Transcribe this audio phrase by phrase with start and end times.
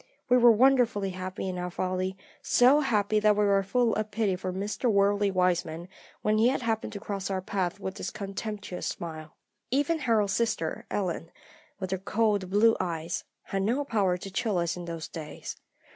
[0.29, 4.35] We were wonderfully happy in our folly, so happy that we were full of pity
[4.35, 4.89] for Mr.
[4.91, 5.87] Worldly Wiseman
[6.23, 9.35] when he happened to cross our path with his contemptuous smile.
[9.69, 11.29] Even Harold's sister Ellen,
[11.79, 15.55] with her cold blue eyes, had no power to chill us in those days.